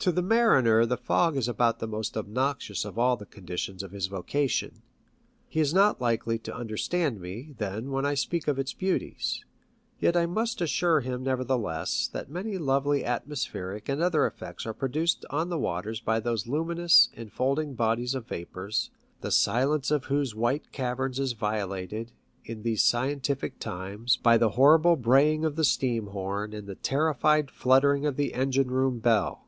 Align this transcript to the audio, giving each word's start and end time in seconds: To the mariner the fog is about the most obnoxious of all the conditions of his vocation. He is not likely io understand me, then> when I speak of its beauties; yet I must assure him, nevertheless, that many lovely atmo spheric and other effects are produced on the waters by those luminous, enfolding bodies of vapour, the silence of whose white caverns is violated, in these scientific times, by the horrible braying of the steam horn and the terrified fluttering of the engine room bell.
To 0.00 0.12
the 0.12 0.22
mariner 0.22 0.86
the 0.86 0.96
fog 0.96 1.36
is 1.36 1.48
about 1.48 1.80
the 1.80 1.88
most 1.88 2.16
obnoxious 2.16 2.84
of 2.84 2.96
all 2.96 3.16
the 3.16 3.26
conditions 3.26 3.82
of 3.82 3.90
his 3.90 4.06
vocation. 4.06 4.82
He 5.48 5.58
is 5.58 5.74
not 5.74 6.00
likely 6.00 6.40
io 6.46 6.52
understand 6.54 7.20
me, 7.20 7.54
then> 7.58 7.90
when 7.90 8.06
I 8.06 8.14
speak 8.14 8.46
of 8.46 8.56
its 8.56 8.72
beauties; 8.72 9.44
yet 9.98 10.16
I 10.16 10.26
must 10.26 10.60
assure 10.60 11.00
him, 11.00 11.24
nevertheless, 11.24 12.08
that 12.12 12.30
many 12.30 12.56
lovely 12.56 13.02
atmo 13.02 13.36
spheric 13.36 13.88
and 13.88 14.00
other 14.00 14.28
effects 14.28 14.64
are 14.64 14.72
produced 14.74 15.24
on 15.28 15.48
the 15.48 15.58
waters 15.58 15.98
by 15.98 16.20
those 16.20 16.46
luminous, 16.46 17.08
enfolding 17.14 17.74
bodies 17.74 18.14
of 18.14 18.28
vapour, 18.28 18.70
the 19.22 19.32
silence 19.32 19.90
of 19.90 20.04
whose 20.04 20.36
white 20.36 20.70
caverns 20.70 21.18
is 21.18 21.32
violated, 21.32 22.12
in 22.44 22.62
these 22.62 22.84
scientific 22.84 23.58
times, 23.58 24.18
by 24.18 24.38
the 24.38 24.50
horrible 24.50 24.94
braying 24.94 25.44
of 25.44 25.56
the 25.56 25.64
steam 25.64 26.08
horn 26.08 26.52
and 26.52 26.68
the 26.68 26.76
terrified 26.76 27.50
fluttering 27.50 28.06
of 28.06 28.14
the 28.14 28.34
engine 28.34 28.70
room 28.70 29.00
bell. 29.00 29.42